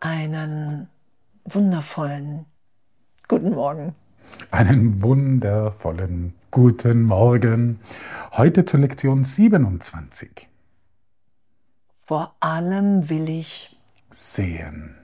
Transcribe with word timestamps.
Einen 0.00 0.88
wundervollen 1.44 2.46
guten 3.28 3.50
Morgen. 3.50 3.94
Einen 4.50 5.02
wundervollen 5.02 6.34
guten 6.50 7.02
Morgen. 7.02 7.80
Heute 8.32 8.64
zur 8.64 8.80
Lektion 8.80 9.22
27. 9.22 10.48
Vor 12.04 12.34
allem 12.40 13.08
will 13.08 13.28
ich 13.28 13.78
sehen. 14.10 14.96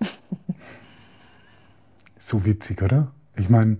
so 2.18 2.44
witzig, 2.44 2.82
oder? 2.82 3.12
Ich 3.36 3.50
meine, 3.50 3.78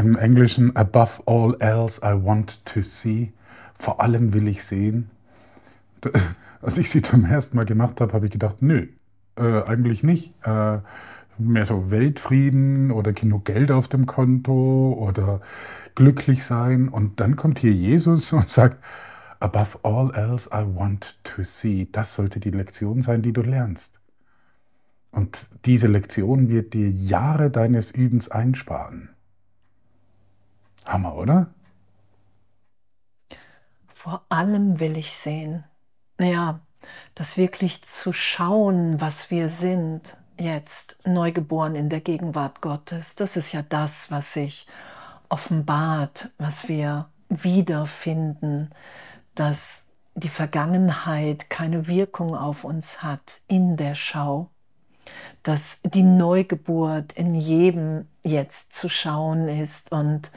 im 0.00 0.16
Englischen, 0.16 0.74
above 0.76 1.22
all 1.26 1.56
else 1.60 2.00
I 2.02 2.12
want 2.12 2.64
to 2.66 2.82
see. 2.82 3.32
Vor 3.78 4.00
allem 4.00 4.32
will 4.32 4.48
ich 4.48 4.64
sehen. 4.64 5.10
Als 6.62 6.78
ich 6.78 6.90
sie 6.90 7.02
zum 7.02 7.24
ersten 7.24 7.56
Mal 7.56 7.64
gemacht 7.64 8.00
habe, 8.00 8.12
habe 8.12 8.26
ich 8.26 8.32
gedacht, 8.32 8.62
nö, 8.62 8.88
äh, 9.36 9.62
eigentlich 9.62 10.02
nicht. 10.02 10.34
Äh, 10.44 10.78
mehr 11.38 11.64
so 11.64 11.90
Weltfrieden 11.90 12.90
oder 12.90 13.12
genug 13.12 13.46
Geld 13.46 13.70
auf 13.72 13.88
dem 13.88 14.06
Konto 14.06 14.94
oder 14.98 15.40
glücklich 15.94 16.44
sein. 16.44 16.88
Und 16.88 17.20
dann 17.20 17.36
kommt 17.36 17.58
hier 17.58 17.72
Jesus 17.72 18.32
und 18.34 18.50
sagt, 18.50 18.78
above 19.40 19.78
all 19.82 20.10
else 20.14 20.48
I 20.52 20.64
want 20.74 21.18
to 21.24 21.42
see. 21.42 21.88
Das 21.90 22.14
sollte 22.14 22.40
die 22.40 22.50
Lektion 22.50 23.02
sein, 23.02 23.22
die 23.22 23.32
du 23.32 23.42
lernst. 23.42 24.00
Und 25.12 25.48
diese 25.64 25.88
Lektion 25.88 26.48
wird 26.48 26.74
dir 26.74 26.88
Jahre 26.88 27.50
deines 27.50 27.90
Übens 27.90 28.30
einsparen. 28.30 29.10
Hammer, 30.86 31.14
oder? 31.14 31.54
Vor 33.92 34.24
allem 34.28 34.80
will 34.80 34.96
ich 34.96 35.12
sehen. 35.12 35.64
Naja, 36.18 36.60
das 37.14 37.36
wirklich 37.36 37.82
zu 37.82 38.12
schauen, 38.12 39.00
was 39.00 39.30
wir 39.30 39.48
sind, 39.50 40.16
jetzt 40.38 40.98
neugeboren 41.06 41.74
in 41.74 41.88
der 41.88 42.00
Gegenwart 42.00 42.62
Gottes, 42.62 43.14
das 43.14 43.36
ist 43.36 43.52
ja 43.52 43.62
das, 43.62 44.10
was 44.10 44.32
sich 44.32 44.66
offenbart, 45.28 46.30
was 46.38 46.68
wir 46.68 47.10
wiederfinden, 47.28 48.70
dass 49.34 49.84
die 50.14 50.28
Vergangenheit 50.28 51.50
keine 51.50 51.86
Wirkung 51.86 52.34
auf 52.34 52.64
uns 52.64 53.02
hat 53.02 53.42
in 53.46 53.76
der 53.76 53.94
Schau, 53.94 54.50
dass 55.42 55.80
die 55.84 56.02
Neugeburt 56.02 57.12
in 57.12 57.34
jedem 57.34 58.06
jetzt 58.22 58.72
zu 58.72 58.88
schauen 58.88 59.48
ist 59.48 59.92
und 59.92 60.30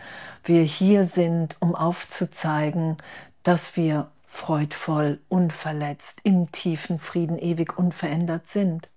wir 0.44 0.64
hier 0.64 1.04
sind, 1.04 1.58
um 1.60 1.76
aufzuzeigen, 1.76 2.98
dass 3.44 3.76
wir 3.76 4.10
freudvoll, 4.26 5.20
unverletzt, 5.30 6.20
im 6.24 6.52
tiefen 6.52 7.00
Frieden 7.00 7.38
ewig 7.38 7.78
unverändert 7.78 8.48
sind. 8.48 8.90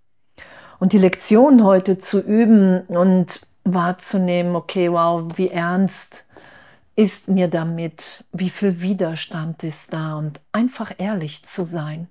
Und 0.79 0.93
die 0.93 0.99
Lektion 0.99 1.65
heute 1.65 1.99
zu 1.99 2.21
üben 2.21 2.83
und 2.87 3.41
wahrzunehmen, 3.65 4.57
okay, 4.57 4.91
wow, 4.91 5.25
wie 5.37 5.49
ernst 5.49 6.25
ist 6.95 7.29
mir 7.29 7.49
damit, 7.49 8.25
wie 8.33 8.49
viel 8.49 8.81
Widerstand 8.81 9.63
ist 9.65 9.93
da 9.93 10.17
und 10.17 10.41
einfach 10.53 10.95
ehrlich 10.99 11.45
zu 11.45 11.65
sein. 11.65 12.09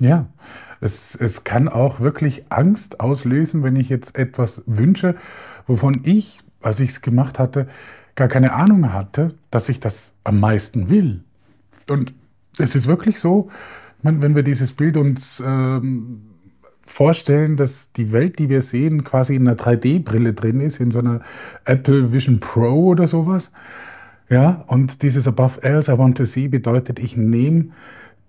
Ja, 0.00 0.28
es, 0.80 1.16
es 1.16 1.42
kann 1.42 1.68
auch 1.68 2.00
wirklich 2.00 2.44
Angst 2.50 3.00
auslösen, 3.00 3.62
wenn 3.64 3.76
ich 3.76 3.88
jetzt 3.88 4.16
etwas 4.16 4.62
wünsche, 4.66 5.16
wovon 5.66 6.02
ich, 6.04 6.40
als 6.62 6.78
ich 6.80 6.90
es 6.90 7.00
gemacht 7.00 7.38
hatte, 7.38 7.66
gar 8.14 8.28
keine 8.28 8.52
Ahnung 8.52 8.92
hatte, 8.92 9.34
dass 9.50 9.68
ich 9.68 9.80
das 9.80 10.14
am 10.24 10.38
meisten 10.40 10.88
will. 10.88 11.24
Und 11.88 12.14
es 12.58 12.74
ist 12.74 12.86
wirklich 12.86 13.18
so, 13.18 13.48
wenn 14.02 14.34
wir 14.34 14.44
dieses 14.44 14.72
Bild 14.72 14.96
uns 14.96 15.42
ähm, 15.44 16.28
vorstellen, 16.88 17.56
dass 17.56 17.92
die 17.92 18.12
Welt, 18.12 18.38
die 18.38 18.48
wir 18.48 18.62
sehen, 18.62 19.04
quasi 19.04 19.36
in 19.36 19.46
einer 19.46 19.56
3D-Brille 19.56 20.32
drin 20.32 20.60
ist, 20.60 20.80
in 20.80 20.90
so 20.90 21.00
einer 21.00 21.20
Apple 21.64 22.12
Vision 22.12 22.40
Pro 22.40 22.86
oder 22.86 23.06
sowas. 23.06 23.52
Ja, 24.28 24.64
und 24.66 25.02
dieses 25.02 25.26
Above 25.26 25.62
Else 25.62 25.92
I 25.92 25.98
Want 25.98 26.18
to 26.18 26.24
See 26.24 26.48
bedeutet, 26.48 26.98
ich 26.98 27.16
nehme 27.16 27.70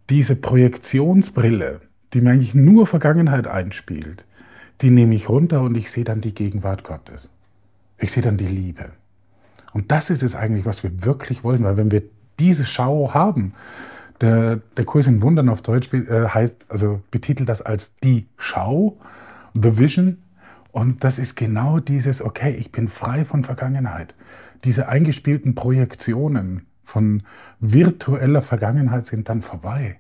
diese 0.10 0.36
Projektionsbrille, 0.36 1.82
die 2.14 2.22
mir 2.22 2.32
eigentlich 2.32 2.56
nur 2.56 2.88
Vergangenheit 2.88 3.48
einspielt, 3.48 4.26
die 4.82 4.90
nehme 4.90 5.16
ich 5.16 5.30
runter 5.30 5.62
und 5.62 5.76
ich 5.78 5.92
sehe 5.92 6.04
dann 6.04 6.22
die 6.22 6.34
Gegenwart 6.34 6.84
Gottes. 6.84 7.32
Ich 7.98 8.12
sehe 8.12 8.24
dann 8.24 8.38
die 8.38 8.48
Liebe. 8.48 8.92
Und 9.74 9.92
das 9.92 10.10
ist 10.10 10.24
es 10.24 10.36
eigentlich, 10.36 10.66
was 10.66 10.84
wir 10.84 11.06
wirklich 11.06 11.44
wollen, 11.44 11.64
weil 11.64 11.78
wenn 11.78 11.92
wir 11.92 12.04
diese 12.40 12.66
Schau 12.66 13.14
haben, 13.14 13.54
der, 14.22 14.58
der 14.78 14.86
Kurs 14.86 15.08
in 15.08 15.22
Wundern 15.22 15.50
auf 15.50 15.62
Deutsch 15.62 15.94
äh, 15.94 16.28
heißt, 16.28 16.56
also 16.70 17.02
betitelt 17.12 17.48
das 17.48 17.62
als 17.62 17.96
die 17.98 18.28
Schau, 18.38 18.98
The 19.54 19.78
Vision. 19.78 20.18
Und 20.72 21.04
das 21.04 21.20
ist 21.20 21.36
genau 21.36 21.80
dieses, 21.80 22.22
okay, 22.22 22.52
ich 22.52 22.72
bin 22.72 22.88
frei 22.88 23.26
von 23.26 23.44
Vergangenheit. 23.44 24.16
Diese 24.64 24.88
eingespielten 24.88 25.56
Projektionen 25.56 26.66
von 26.90 27.24
virtueller 27.60 28.42
Vergangenheit 28.42 29.06
sind 29.06 29.30
dann 29.30 29.42
vorbei. 29.42 30.00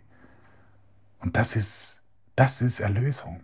Und 1.19 1.37
das 1.37 1.55
ist, 1.55 2.01
das 2.35 2.61
ist 2.61 2.79
Erlösung. 2.79 3.41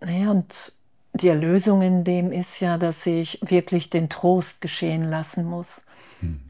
Naja, 0.00 0.30
und 0.30 0.72
die 1.14 1.28
Erlösung 1.28 1.82
in 1.82 2.04
dem 2.04 2.32
ist 2.32 2.60
ja, 2.60 2.78
dass 2.78 3.06
ich 3.06 3.40
wirklich 3.42 3.90
den 3.90 4.08
Trost 4.08 4.60
geschehen 4.60 5.04
lassen 5.04 5.44
muss. 5.44 5.82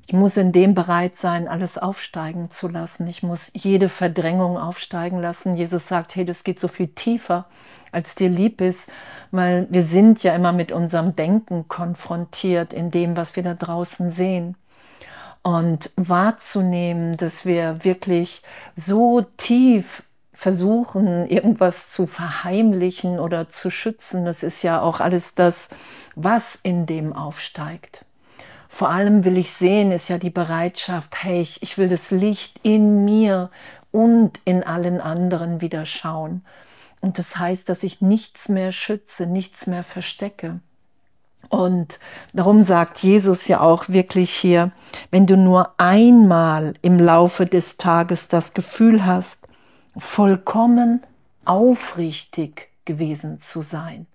Ich 0.07 0.15
muss 0.15 0.39
in 0.39 0.53
dem 0.53 0.75
bereit 0.75 1.19
sein, 1.19 1.47
alles 1.47 1.77
aufsteigen 1.77 2.51
zu 2.51 2.69
lassen. 2.69 3.07
Ich 3.07 3.23
muss 3.23 3.51
jede 3.53 3.91
Verdrängung 3.91 4.57
aufsteigen 4.57 5.21
lassen. 5.21 5.57
Jesus 5.57 5.87
sagt, 5.87 6.17
hey, 6.17 6.25
das 6.25 6.45
geht 6.45 6.59
so 6.59 6.69
viel 6.69 6.89
tiefer, 6.89 7.47
als 7.93 8.15
dir 8.15 8.31
lieb 8.31 8.63
ist, 8.63 8.91
weil 9.31 9.67
wir 9.69 9.85
sind 9.85 10.23
ja 10.23 10.35
immer 10.35 10.53
mit 10.53 10.73
unserem 10.73 11.15
Denken 11.15 11.69
konfrontiert 11.69 12.73
in 12.73 12.91
dem, 12.91 13.19
was 13.19 13.37
wir 13.37 13.43
da 13.43 13.53
draußen 13.53 14.11
sehen. 14.11 14.57
Und 15.49 15.93
wahrzunehmen, 15.97 17.17
dass 17.17 17.47
wir 17.47 17.83
wirklich 17.83 18.43
so 18.77 19.23
tief 19.39 20.03
versuchen, 20.35 21.27
irgendwas 21.27 21.91
zu 21.91 22.07
verheimlichen 22.07 23.19
oder 23.19 23.49
zu 23.49 23.71
schützen, 23.71 24.27
das 24.27 24.43
ist 24.43 24.63
ja 24.63 24.83
auch 24.83 25.01
alles 25.01 25.37
das, 25.37 25.71
was 26.15 26.59
in 26.63 26.85
dem 26.85 27.15
aufsteigt. 27.15 28.05
Vor 28.69 28.91
allem 28.91 29.25
will 29.25 29.39
ich 29.39 29.51
sehen, 29.51 29.91
ist 29.91 30.11
ja 30.11 30.19
die 30.19 30.29
Bereitschaft, 30.29 31.25
hey, 31.25 31.41
ich, 31.41 31.63
ich 31.63 31.79
will 31.79 31.89
das 31.89 32.11
Licht 32.11 32.61
in 32.63 33.07
mir 33.07 33.51
und 33.91 34.39
in 34.45 34.63
allen 34.63 35.01
anderen 35.01 35.63
wieder 35.63 35.87
schauen. 35.87 36.45
Und 37.01 37.19
das 37.19 37.39
heißt, 37.39 37.71
dass 37.71 37.85
ich 37.85 38.03
nichts 38.03 38.51
mehr 38.51 38.71
schütze, 38.71 39.27
nichts 39.27 39.67
mehr 39.67 39.83
verstecke. 39.83 40.61
Und 41.49 41.99
darum 42.33 42.63
sagt 42.63 43.03
Jesus 43.03 43.49
ja 43.49 43.61
auch 43.61 43.89
wirklich 43.89 44.31
hier, 44.31 44.73
wenn 45.11 45.27
du 45.27 45.37
nur 45.37 45.75
einmal 45.79 46.75
im 46.83 46.99
Laufe 46.99 47.47
des 47.47 47.79
Tages 47.79 48.29
das 48.29 48.53
Gefühl 48.53 49.07
hast, 49.07 49.49
vollkommen 49.97 51.03
aufrichtig 51.45 52.69
gewesen 52.85 53.41
zu 53.41 53.63
sein. 53.63 54.07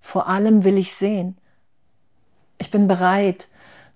Vor 0.00 0.28
allem 0.28 0.64
will 0.64 0.76
ich 0.76 0.94
sehen, 0.94 1.36
ich 2.58 2.70
bin 2.70 2.88
bereit, 2.88 3.48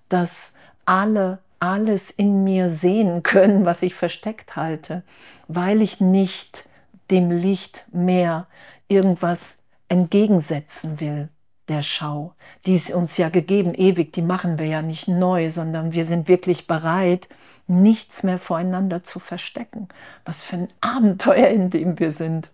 dass 0.07 0.53
alle 0.85 1.39
alles 1.59 2.11
in 2.11 2.43
mir 2.43 2.67
sehen 2.67 3.23
können, 3.23 3.63
was 3.63 3.81
ich 3.83 3.95
versteckt 3.95 4.57
halte, 4.57 5.01
weil 5.47 5.81
ich 5.81 6.01
nicht 6.01 6.67
dem 7.09 7.31
Licht 7.31 7.85
mehr 7.93 8.47
irgendwas 8.89 9.55
entgegensetzen 9.87 10.99
will, 10.99 11.29
der 11.69 11.83
Schau. 11.83 12.33
Die 12.65 12.75
ist 12.75 12.91
uns 12.91 13.17
ja 13.17 13.29
gegeben, 13.29 13.73
ewig, 13.73 14.13
die 14.13 14.21
machen 14.21 14.57
wir 14.57 14.65
ja 14.65 14.81
nicht 14.81 15.07
neu, 15.07 15.49
sondern 15.49 15.93
wir 15.93 16.05
sind 16.05 16.27
wirklich 16.27 16.67
bereit, 16.67 17.29
nichts 17.67 18.23
mehr 18.23 18.39
voreinander 18.39 19.03
zu 19.03 19.19
verstecken. 19.19 19.87
Was 20.25 20.43
für 20.43 20.57
ein 20.57 20.67
Abenteuer, 20.81 21.47
in 21.47 21.69
dem 21.69 21.99
wir 21.99 22.11
sind. 22.11 22.49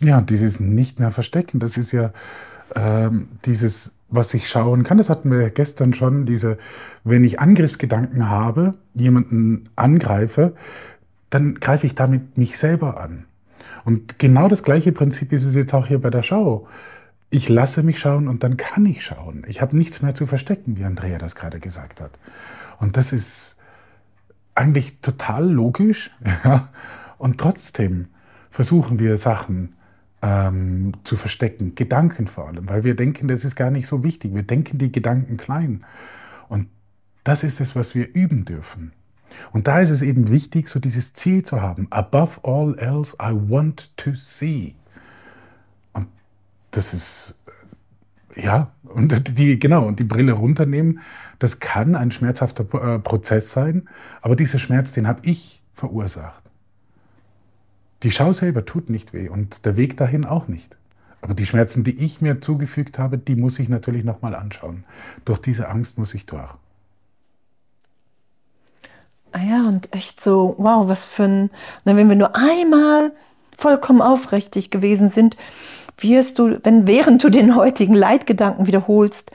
Ja, 0.00 0.20
dieses 0.20 0.60
nicht 0.60 1.00
mehr 1.00 1.10
verstecken, 1.10 1.58
das 1.58 1.76
ist 1.76 1.92
ja 1.92 2.12
ähm, 2.74 3.28
dieses 3.44 3.94
was 4.12 4.34
ich 4.34 4.48
schauen 4.48 4.84
kann, 4.84 4.98
das 4.98 5.08
hatten 5.08 5.30
wir 5.30 5.50
gestern 5.50 5.94
schon, 5.94 6.26
diese, 6.26 6.58
wenn 7.02 7.24
ich 7.24 7.40
Angriffsgedanken 7.40 8.28
habe, 8.28 8.74
jemanden 8.94 9.70
angreife, 9.74 10.54
dann 11.30 11.54
greife 11.54 11.86
ich 11.86 11.94
damit 11.94 12.36
mich 12.36 12.58
selber 12.58 13.00
an. 13.00 13.24
Und 13.84 14.18
genau 14.18 14.48
das 14.48 14.62
gleiche 14.62 14.92
Prinzip 14.92 15.32
ist 15.32 15.44
es 15.44 15.54
jetzt 15.54 15.72
auch 15.72 15.86
hier 15.86 16.00
bei 16.00 16.10
der 16.10 16.22
Schau. 16.22 16.68
Ich 17.34 17.48
lasse 17.48 17.82
mich 17.82 17.98
schauen 17.98 18.28
und 18.28 18.44
dann 18.44 18.58
kann 18.58 18.84
ich 18.84 19.02
schauen. 19.02 19.44
Ich 19.48 19.62
habe 19.62 19.74
nichts 19.74 20.02
mehr 20.02 20.14
zu 20.14 20.26
verstecken, 20.26 20.76
wie 20.76 20.84
Andrea 20.84 21.16
das 21.16 21.34
gerade 21.34 21.60
gesagt 21.60 22.02
hat. 22.02 22.18
Und 22.78 22.98
das 22.98 23.14
ist 23.14 23.56
eigentlich 24.54 25.00
total 25.00 25.50
logisch. 25.50 26.10
Ja? 26.44 26.68
Und 27.16 27.38
trotzdem 27.38 28.08
versuchen 28.50 28.98
wir 28.98 29.16
Sachen 29.16 29.76
ähm, 30.20 30.92
zu 31.04 31.16
verstecken. 31.16 31.74
Gedanken 31.74 32.26
vor 32.26 32.48
allem, 32.48 32.68
weil 32.68 32.84
wir 32.84 32.94
denken, 32.94 33.28
das 33.28 33.46
ist 33.46 33.56
gar 33.56 33.70
nicht 33.70 33.86
so 33.86 34.04
wichtig. 34.04 34.34
Wir 34.34 34.42
denken 34.42 34.76
die 34.76 34.92
Gedanken 34.92 35.38
klein. 35.38 35.86
Und 36.50 36.68
das 37.24 37.44
ist 37.44 37.62
es, 37.62 37.74
was 37.74 37.94
wir 37.94 38.14
üben 38.14 38.44
dürfen. 38.44 38.92
Und 39.52 39.68
da 39.68 39.80
ist 39.80 39.88
es 39.88 40.02
eben 40.02 40.28
wichtig, 40.28 40.68
so 40.68 40.80
dieses 40.80 41.14
Ziel 41.14 41.44
zu 41.44 41.62
haben. 41.62 41.86
Above 41.88 42.40
all 42.42 42.78
else, 42.78 43.16
I 43.22 43.32
want 43.32 43.96
to 43.96 44.12
see. 44.12 44.74
Das 46.72 46.94
ist, 46.94 47.38
ja, 48.34 48.72
und 48.82 49.38
die, 49.38 49.58
genau, 49.58 49.86
und 49.86 50.00
die 50.00 50.04
Brille 50.04 50.32
runternehmen, 50.32 51.00
das 51.38 51.60
kann 51.60 51.94
ein 51.94 52.10
schmerzhafter 52.10 52.64
äh, 52.74 52.98
Prozess 52.98 53.52
sein, 53.52 53.88
aber 54.20 54.36
dieser 54.36 54.58
Schmerz, 54.58 54.92
den 54.92 55.06
habe 55.06 55.20
ich 55.22 55.62
verursacht. 55.74 56.42
Die 58.02 58.10
Schau 58.10 58.32
selber 58.32 58.64
tut 58.64 58.90
nicht 58.90 59.12
weh 59.12 59.28
und 59.28 59.64
der 59.64 59.76
Weg 59.76 59.96
dahin 59.96 60.24
auch 60.24 60.48
nicht. 60.48 60.78
Aber 61.20 61.34
die 61.34 61.46
Schmerzen, 61.46 61.84
die 61.84 62.02
ich 62.04 62.20
mir 62.20 62.40
zugefügt 62.40 62.98
habe, 62.98 63.16
die 63.16 63.36
muss 63.36 63.60
ich 63.60 63.68
natürlich 63.68 64.02
nochmal 64.02 64.34
anschauen. 64.34 64.84
Durch 65.24 65.38
diese 65.38 65.68
Angst 65.68 65.96
muss 65.96 66.14
ich 66.14 66.26
durch. 66.26 66.52
Ah 69.30 69.42
ja, 69.42 69.68
und 69.68 69.94
echt 69.94 70.20
so, 70.20 70.56
wow, 70.58 70.88
was 70.88 71.06
für 71.06 71.24
ein, 71.24 71.50
wenn 71.84 72.08
wir 72.08 72.16
nur 72.16 72.34
einmal 72.34 73.12
vollkommen 73.56 74.02
aufrichtig 74.02 74.70
gewesen 74.70 75.08
sind, 75.08 75.36
wirst 75.98 76.38
du, 76.38 76.58
wenn 76.64 76.86
während 76.86 77.22
du 77.22 77.28
den 77.28 77.54
heutigen 77.54 77.94
Leitgedanken 77.94 78.66
wiederholst, 78.66 79.30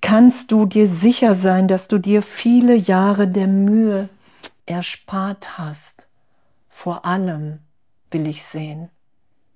kannst 0.00 0.52
du 0.52 0.66
dir 0.66 0.86
sicher 0.86 1.34
sein, 1.34 1.68
dass 1.68 1.88
du 1.88 1.98
dir 1.98 2.22
viele 2.22 2.74
Jahre 2.74 3.28
der 3.28 3.46
Mühe 3.46 4.08
erspart 4.66 5.58
hast. 5.58 6.06
Vor 6.68 7.04
allem 7.04 7.60
will 8.10 8.26
ich 8.26 8.44
sehen. 8.44 8.90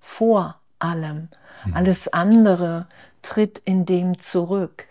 Vor 0.00 0.56
allem. 0.79 1.29
Alles 1.75 2.08
andere 2.08 2.87
tritt 3.23 3.61
in 3.64 3.85
dem 3.85 4.19
zurück. 4.19 4.87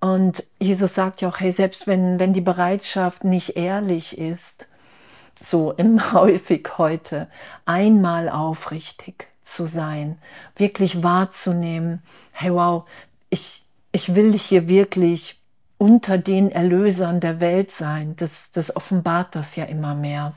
Und 0.00 0.44
Jesus 0.58 0.94
sagt 0.94 1.20
ja 1.20 1.28
auch, 1.28 1.40
hey, 1.40 1.52
selbst 1.52 1.86
wenn, 1.86 2.18
wenn 2.18 2.32
die 2.32 2.40
Bereitschaft 2.40 3.24
nicht 3.24 3.56
ehrlich 3.56 4.18
ist, 4.18 4.68
so 5.40 5.72
im 5.72 6.12
häufig 6.12 6.68
heute, 6.78 7.28
einmal 7.66 8.28
aufrichtig 8.28 9.28
zu 9.48 9.66
sein, 9.66 10.18
wirklich 10.56 11.02
wahrzunehmen, 11.02 12.02
hey 12.32 12.52
wow, 12.52 12.84
ich, 13.30 13.64
ich 13.92 14.14
will 14.14 14.32
hier 14.32 14.68
wirklich 14.68 15.40
unter 15.78 16.18
den 16.18 16.50
Erlösern 16.50 17.20
der 17.20 17.40
Welt 17.40 17.70
sein. 17.70 18.14
Das, 18.16 18.50
das 18.52 18.74
offenbart 18.74 19.34
das 19.34 19.56
ja 19.56 19.64
immer 19.64 19.94
mehr 19.94 20.34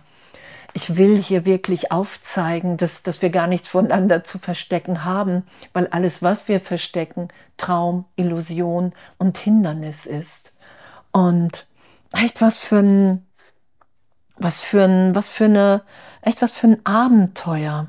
ich 0.73 0.95
will 0.97 1.21
hier 1.21 1.45
wirklich 1.45 1.91
aufzeigen, 1.91 2.77
dass, 2.77 3.03
dass 3.03 3.21
wir 3.21 3.29
gar 3.29 3.47
nichts 3.47 3.69
voneinander 3.69 4.23
zu 4.23 4.39
verstecken 4.39 5.03
haben, 5.03 5.43
weil 5.73 5.87
alles, 5.87 6.23
was 6.23 6.47
wir 6.47 6.59
verstecken, 6.59 7.29
Traum, 7.57 8.05
Illusion 8.15 8.93
und 9.17 9.37
Hindernis 9.37 10.05
ist. 10.05 10.51
Und 11.11 11.67
echt 12.13 12.41
was 12.41 12.59
für 12.59 12.79
ein, 12.79 13.25
was 14.37 14.61
für 14.61 14.83
ein, 14.83 15.13
was 15.13 15.31
für 15.31 15.45
eine, 15.45 15.81
echt 16.21 16.41
was 16.41 16.53
für 16.53 16.67
ein 16.67 16.85
Abenteuer. 16.85 17.87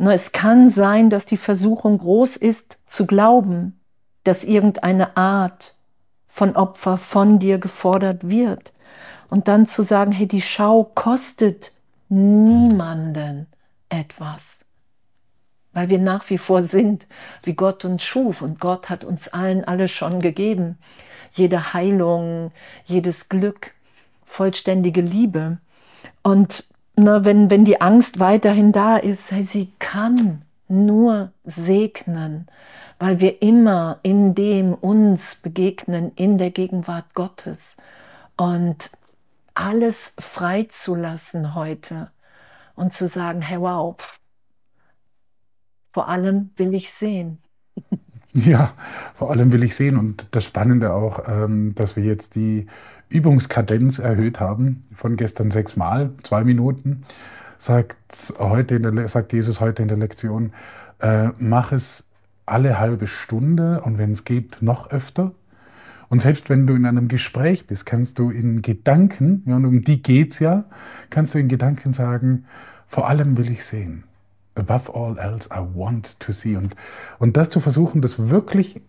Nur 0.00 0.14
es 0.14 0.32
kann 0.32 0.70
sein, 0.70 1.10
dass 1.10 1.26
die 1.26 1.36
Versuchung 1.36 1.98
groß 1.98 2.36
ist, 2.36 2.78
zu 2.86 3.04
glauben, 3.04 3.78
dass 4.24 4.44
irgendeine 4.44 5.14
Art 5.18 5.74
von 6.26 6.56
Opfer 6.56 6.96
von 6.96 7.38
dir 7.38 7.58
gefordert 7.58 8.26
wird. 8.26 8.72
Und 9.28 9.46
dann 9.46 9.66
zu 9.66 9.82
sagen, 9.82 10.10
hey, 10.10 10.26
die 10.26 10.40
Schau 10.40 10.84
kostet 10.84 11.72
niemanden 12.08 13.46
etwas. 13.90 14.60
Weil 15.74 15.90
wir 15.90 15.98
nach 15.98 16.30
wie 16.30 16.38
vor 16.38 16.62
sind, 16.62 17.06
wie 17.42 17.52
Gott 17.52 17.84
uns 17.84 18.02
schuf. 18.02 18.40
Und 18.40 18.58
Gott 18.58 18.88
hat 18.88 19.04
uns 19.04 19.28
allen 19.28 19.66
alles 19.66 19.90
schon 19.90 20.20
gegeben. 20.20 20.78
Jede 21.32 21.74
Heilung, 21.74 22.52
jedes 22.86 23.28
Glück, 23.28 23.72
vollständige 24.24 25.02
Liebe. 25.02 25.58
Und 26.22 26.64
na, 27.02 27.24
wenn, 27.24 27.50
wenn 27.50 27.64
die 27.64 27.80
Angst 27.80 28.18
weiterhin 28.18 28.72
da 28.72 28.96
ist, 28.96 29.32
hey, 29.32 29.42
sie 29.42 29.72
kann 29.90 30.42
nur 30.68 31.32
segnen, 31.44 32.46
weil 33.00 33.18
wir 33.18 33.42
immer 33.42 33.98
in 34.04 34.36
dem 34.36 34.72
uns 34.72 35.34
begegnen, 35.34 36.12
in 36.14 36.38
der 36.38 36.52
Gegenwart 36.52 37.12
Gottes. 37.14 37.76
Und 38.36 38.92
alles 39.54 40.12
freizulassen 40.18 41.56
heute 41.56 42.12
und 42.76 42.92
zu 42.92 43.08
sagen, 43.08 43.42
hey 43.42 43.60
wow, 43.60 43.96
vor 45.92 46.08
allem 46.08 46.50
will 46.56 46.74
ich 46.74 46.92
sehen. 46.92 47.38
Ja, 48.32 48.74
vor 49.12 49.32
allem 49.32 49.52
will 49.52 49.64
ich 49.64 49.74
sehen. 49.74 49.96
Und 49.96 50.28
das 50.30 50.44
Spannende 50.44 50.92
auch, 50.92 51.26
ähm, 51.26 51.74
dass 51.74 51.96
wir 51.96 52.04
jetzt 52.04 52.36
die 52.36 52.68
Übungskadenz 53.08 53.98
erhöht 53.98 54.38
haben 54.38 54.84
von 54.94 55.16
gestern 55.16 55.50
sechsmal, 55.50 56.12
zwei 56.22 56.44
Minuten, 56.44 57.02
sagt, 57.60 58.34
heute 58.38 58.76
in 58.76 58.82
der, 58.82 59.08
sagt 59.08 59.32
Jesus 59.34 59.60
heute 59.60 59.82
in 59.82 59.88
der 59.88 59.98
Lektion, 59.98 60.52
äh, 60.98 61.28
mach 61.38 61.72
es 61.72 62.04
alle 62.46 62.78
halbe 62.78 63.06
Stunde 63.06 63.82
und 63.82 63.98
wenn 63.98 64.10
es 64.10 64.24
geht, 64.24 64.62
noch 64.62 64.90
öfter. 64.90 65.32
Und 66.08 66.20
selbst 66.20 66.48
wenn 66.48 66.66
du 66.66 66.74
in 66.74 66.86
einem 66.86 67.06
Gespräch 67.06 67.66
bist, 67.66 67.86
kannst 67.86 68.18
du 68.18 68.30
in 68.30 68.62
Gedanken, 68.62 69.44
ja, 69.46 69.56
und 69.56 69.66
um 69.66 69.82
die 69.82 70.02
geht's 70.02 70.40
ja, 70.40 70.64
kannst 71.10 71.34
du 71.34 71.38
in 71.38 71.48
Gedanken 71.48 71.92
sagen, 71.92 72.46
vor 72.88 73.08
allem 73.08 73.36
will 73.36 73.50
ich 73.50 73.64
sehen. 73.64 74.04
Above 74.56 74.92
all 74.94 75.18
else, 75.18 75.48
I 75.52 75.60
want 75.60 76.18
to 76.18 76.32
see. 76.32 76.56
Und, 76.56 76.74
und 77.18 77.36
das 77.36 77.50
zu 77.50 77.60
versuchen, 77.60 78.00
das 78.00 78.30
wirklich 78.30 78.80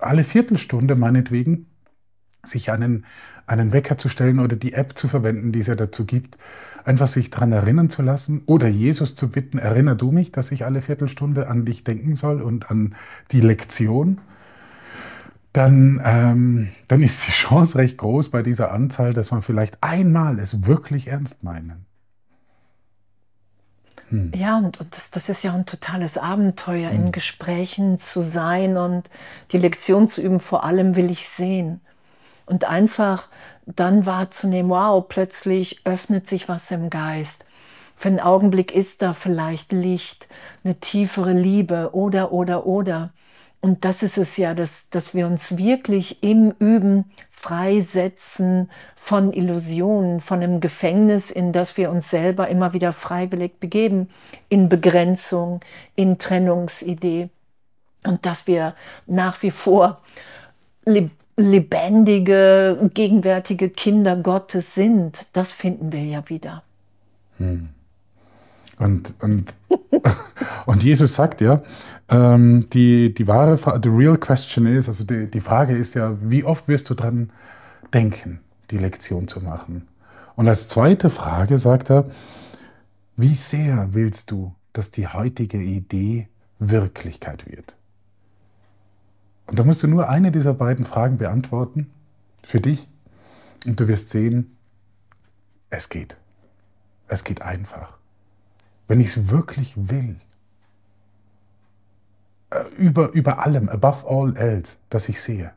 alle 0.00 0.24
Viertelstunde 0.24 0.96
meinetwegen, 0.96 1.66
sich 2.44 2.70
einen, 2.70 3.04
einen 3.46 3.72
Wecker 3.72 3.98
zu 3.98 4.08
stellen 4.08 4.38
oder 4.38 4.56
die 4.56 4.72
App 4.72 4.96
zu 4.96 5.08
verwenden, 5.08 5.52
die 5.52 5.58
es 5.58 5.66
ja 5.66 5.74
dazu 5.74 6.04
gibt, 6.04 6.38
einfach 6.84 7.08
sich 7.08 7.30
daran 7.30 7.52
erinnern 7.52 7.90
zu 7.90 8.02
lassen 8.02 8.42
oder 8.46 8.68
Jesus 8.68 9.14
zu 9.14 9.28
bitten, 9.28 9.58
erinner 9.58 9.94
du 9.94 10.12
mich, 10.12 10.32
dass 10.32 10.52
ich 10.52 10.64
alle 10.64 10.80
Viertelstunde 10.80 11.48
an 11.48 11.64
dich 11.64 11.84
denken 11.84 12.16
soll 12.16 12.40
und 12.40 12.70
an 12.70 12.94
die 13.32 13.40
Lektion 13.40 14.20
dann, 15.52 16.00
ähm, 16.04 16.68
dann 16.88 17.00
ist 17.00 17.26
die 17.26 17.32
Chance 17.32 17.78
recht 17.78 17.98
groß 17.98 18.30
bei 18.30 18.42
dieser 18.42 18.70
Anzahl, 18.70 19.12
dass 19.12 19.30
man 19.30 19.42
vielleicht 19.42 19.82
einmal 19.82 20.38
es 20.38 20.66
wirklich 20.66 21.08
ernst 21.08 21.42
meinen. 21.42 21.86
Hm. 24.10 24.32
Ja, 24.34 24.58
und, 24.58 24.80
und 24.80 24.94
das, 24.94 25.10
das, 25.10 25.28
ist 25.28 25.42
ja 25.42 25.52
ein 25.54 25.66
totales 25.66 26.16
Abenteuer, 26.16 26.90
hm. 26.90 27.06
in 27.06 27.12
Gesprächen 27.12 27.98
zu 27.98 28.22
sein 28.22 28.76
und 28.76 29.10
die 29.52 29.58
Lektion 29.58 30.08
zu 30.08 30.22
üben, 30.22 30.40
vor 30.40 30.64
allem 30.64 30.96
will 30.96 31.10
ich 31.10 31.28
sehen. 31.28 31.80
Und 32.48 32.64
einfach 32.64 33.28
dann 33.66 34.06
wahrzunehmen, 34.06 34.70
wow, 34.70 35.04
plötzlich 35.06 35.80
öffnet 35.84 36.26
sich 36.26 36.48
was 36.48 36.70
im 36.70 36.88
Geist. 36.88 37.44
Für 37.94 38.08
einen 38.08 38.20
Augenblick 38.20 38.74
ist 38.74 39.02
da 39.02 39.12
vielleicht 39.12 39.72
Licht, 39.72 40.28
eine 40.64 40.76
tiefere 40.76 41.32
Liebe 41.32 41.90
oder, 41.92 42.32
oder, 42.32 42.64
oder. 42.64 43.10
Und 43.60 43.84
das 43.84 44.02
ist 44.02 44.16
es 44.18 44.36
ja, 44.36 44.54
dass, 44.54 44.88
dass 44.88 45.14
wir 45.14 45.26
uns 45.26 45.58
wirklich 45.58 46.22
im 46.22 46.52
Üben 46.58 47.04
freisetzen 47.30 48.70
von 48.96 49.32
Illusionen, 49.32 50.20
von 50.20 50.42
einem 50.42 50.60
Gefängnis, 50.60 51.30
in 51.30 51.52
das 51.52 51.76
wir 51.76 51.90
uns 51.90 52.08
selber 52.08 52.48
immer 52.48 52.72
wieder 52.72 52.92
freiwillig 52.92 53.58
begeben, 53.60 54.08
in 54.48 54.68
Begrenzung, 54.68 55.60
in 55.96 56.18
Trennungsidee. 56.18 57.28
Und 58.04 58.24
dass 58.24 58.46
wir 58.46 58.74
nach 59.06 59.42
wie 59.42 59.50
vor 59.50 60.00
lebendige, 61.38 62.90
gegenwärtige 62.92 63.70
Kinder 63.70 64.16
Gottes 64.16 64.74
sind, 64.74 65.26
das 65.32 65.54
finden 65.54 65.92
wir 65.92 66.04
ja 66.04 66.28
wieder. 66.28 66.62
Hm. 67.38 67.68
Und, 68.78 69.14
und, 69.22 69.54
und 70.66 70.82
Jesus 70.82 71.14
sagt 71.14 71.40
ja, 71.40 71.62
ähm, 72.08 72.68
die, 72.72 73.14
die 73.14 73.26
wahre, 73.26 73.56
the 73.82 73.88
real 73.88 74.16
question 74.16 74.66
is, 74.66 74.88
also 74.88 75.04
die, 75.04 75.30
die 75.30 75.40
Frage 75.40 75.76
ist 75.76 75.94
ja, 75.94 76.16
wie 76.20 76.44
oft 76.44 76.68
wirst 76.68 76.90
du 76.90 76.94
dran 76.94 77.30
denken, 77.94 78.40
die 78.70 78.78
Lektion 78.78 79.28
zu 79.28 79.40
machen? 79.40 79.88
Und 80.36 80.48
als 80.48 80.68
zweite 80.68 81.10
Frage 81.10 81.58
sagt 81.58 81.90
er, 81.90 82.08
wie 83.16 83.34
sehr 83.34 83.88
willst 83.92 84.30
du, 84.30 84.54
dass 84.72 84.90
die 84.90 85.08
heutige 85.08 85.58
Idee 85.60 86.28
Wirklichkeit 86.58 87.46
wird? 87.50 87.76
Und 89.48 89.58
da 89.58 89.64
musst 89.64 89.82
du 89.82 89.88
nur 89.88 90.08
eine 90.08 90.30
dieser 90.30 90.54
beiden 90.54 90.84
Fragen 90.84 91.18
beantworten, 91.18 91.90
für 92.44 92.60
dich, 92.60 92.88
und 93.66 93.80
du 93.80 93.88
wirst 93.88 94.10
sehen, 94.10 94.56
es 95.68 95.88
geht. 95.88 96.16
Es 97.08 97.24
geht 97.24 97.42
einfach 97.42 97.98
wenn 98.88 99.00
ich 99.00 99.08
es 99.08 99.28
wirklich 99.28 99.74
will, 99.76 100.16
äh, 102.50 102.64
über, 102.76 103.12
über 103.12 103.44
allem, 103.44 103.68
above 103.68 104.08
all 104.08 104.36
else, 104.36 104.78
das 104.90 105.08
ich 105.08 105.20
sehe, 105.20 105.52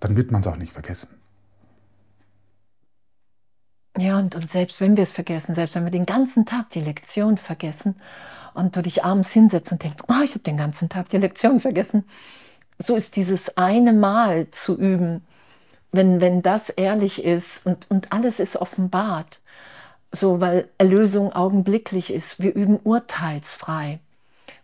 dann 0.00 0.16
wird 0.16 0.30
man 0.30 0.40
es 0.40 0.46
auch 0.46 0.56
nicht 0.56 0.72
vergessen. 0.72 1.08
Ja, 3.98 4.18
und, 4.18 4.34
und 4.34 4.50
selbst 4.50 4.80
wenn 4.80 4.96
wir 4.96 5.04
es 5.04 5.12
vergessen, 5.12 5.54
selbst 5.54 5.74
wenn 5.74 5.84
wir 5.84 5.90
den 5.90 6.06
ganzen 6.06 6.44
Tag 6.44 6.70
die 6.70 6.80
Lektion 6.80 7.38
vergessen 7.38 7.96
und 8.54 8.76
du 8.76 8.82
dich 8.82 9.04
abends 9.04 9.32
hinsetzt 9.32 9.72
und 9.72 9.82
denkst, 9.82 10.04
oh, 10.08 10.22
ich 10.22 10.30
habe 10.30 10.40
den 10.40 10.56
ganzen 10.56 10.88
Tag 10.88 11.08
die 11.08 11.18
Lektion 11.18 11.60
vergessen, 11.60 12.04
so 12.78 12.94
ist 12.94 13.16
dieses 13.16 13.56
eine 13.56 13.92
Mal 13.92 14.50
zu 14.50 14.76
üben, 14.78 15.22
wenn, 15.92 16.20
wenn 16.20 16.42
das 16.42 16.68
ehrlich 16.68 17.24
ist 17.24 17.66
und, 17.66 17.90
und 17.90 18.12
alles 18.12 18.38
ist 18.38 18.56
offenbart, 18.56 19.40
so 20.12 20.40
weil 20.40 20.68
Erlösung 20.76 21.32
augenblicklich 21.32 22.12
ist, 22.12 22.42
wir 22.42 22.54
üben 22.54 22.78
urteilsfrei. 22.82 23.98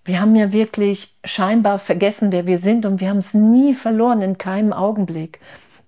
Wir 0.05 0.21
haben 0.21 0.35
ja 0.35 0.53
wirklich 0.53 1.15
scheinbar 1.25 1.79
vergessen, 1.79 2.33
wer 2.33 2.47
wir 2.47 2.59
sind 2.59 2.85
und 2.85 3.01
wir 3.01 3.09
haben 3.09 3.19
es 3.19 3.35
nie 3.35 3.73
verloren 3.73 4.21
in 4.21 4.37
keinem 4.37 4.73
Augenblick. 4.73 5.41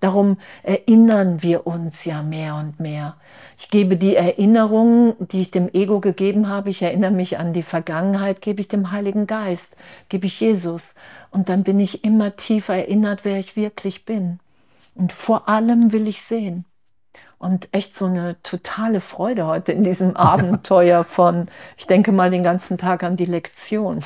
Darum 0.05 0.37
erinnern 0.61 1.41
wir 1.41 1.65
uns 1.65 2.05
ja 2.05 2.21
mehr 2.21 2.53
und 2.53 2.79
mehr. 2.79 3.15
Ich 3.57 3.71
gebe 3.71 3.97
die 3.97 4.15
Erinnerungen, 4.15 5.15
die 5.17 5.41
ich 5.41 5.49
dem 5.49 5.67
Ego 5.73 5.99
gegeben 5.99 6.47
habe, 6.47 6.69
ich 6.69 6.83
erinnere 6.83 7.09
mich 7.09 7.39
an 7.39 7.53
die 7.53 7.63
Vergangenheit, 7.63 8.39
gebe 8.39 8.61
ich 8.61 8.67
dem 8.67 8.91
Heiligen 8.91 9.25
Geist, 9.25 9.75
gebe 10.07 10.27
ich 10.27 10.39
Jesus. 10.39 10.93
Und 11.31 11.49
dann 11.49 11.63
bin 11.63 11.79
ich 11.79 12.03
immer 12.03 12.35
tiefer 12.35 12.75
erinnert, 12.75 13.25
wer 13.25 13.39
ich 13.39 13.55
wirklich 13.55 14.05
bin. 14.05 14.37
Und 14.93 15.11
vor 15.11 15.49
allem 15.49 15.91
will 15.91 16.07
ich 16.07 16.21
sehen 16.21 16.65
und 17.39 17.69
echt 17.73 17.95
so 17.95 18.05
eine 18.05 18.41
totale 18.43 18.99
Freude 18.99 19.47
heute 19.47 19.71
in 19.71 19.83
diesem 19.83 20.15
Abenteuer 20.15 21.03
von, 21.03 21.47
ich 21.77 21.87
denke 21.87 22.11
mal 22.11 22.29
den 22.29 22.43
ganzen 22.43 22.77
Tag 22.77 23.01
an 23.01 23.17
die 23.17 23.25
Lektion. 23.25 24.03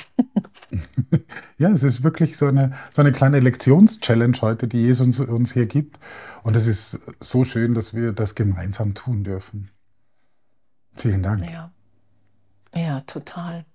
Ja, 1.57 1.69
es 1.69 1.83
ist 1.83 2.03
wirklich 2.03 2.37
so 2.37 2.47
eine, 2.47 2.73
so 2.95 3.01
eine 3.01 3.11
kleine 3.11 3.39
Lektionschallenge 3.39 4.41
heute, 4.41 4.67
die 4.67 4.81
Jesus 4.81 5.19
uns 5.19 5.53
hier 5.53 5.65
gibt. 5.65 5.99
Und 6.43 6.55
es 6.55 6.67
ist 6.67 6.99
so 7.19 7.43
schön, 7.43 7.73
dass 7.73 7.93
wir 7.93 8.11
das 8.11 8.35
gemeinsam 8.35 8.93
tun 8.93 9.23
dürfen. 9.23 9.69
Vielen 10.95 11.23
Dank. 11.23 11.49
Ja, 11.49 11.71
ja 12.75 12.99
total. 13.01 13.65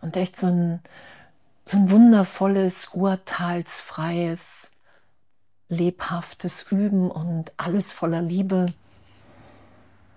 Und 0.00 0.16
echt 0.16 0.36
so 0.36 0.48
ein, 0.48 0.80
so 1.64 1.78
ein 1.78 1.90
wundervolles, 1.90 2.88
urteilsfreies, 2.92 4.70
lebhaftes 5.68 6.66
Üben 6.70 7.10
und 7.10 7.52
alles 7.56 7.92
voller 7.92 8.22
Liebe. 8.22 8.72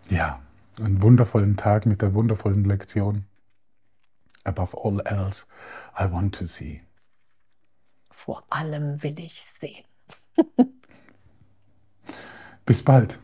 Ja, 0.09 0.39
einen 0.79 1.01
wundervollen 1.01 1.55
Tag 1.55 1.85
mit 1.85 2.01
der 2.01 2.13
wundervollen 2.13 2.65
Lektion. 2.65 3.25
Above 4.45 4.75
all 4.75 5.01
else, 5.05 5.47
I 5.97 6.05
want 6.05 6.35
to 6.35 6.45
see. 6.45 6.81
Vor 8.11 8.43
allem 8.49 9.01
will 9.03 9.19
ich 9.19 9.43
sehen. 9.43 9.85
Bis 12.65 12.83
bald. 12.83 13.19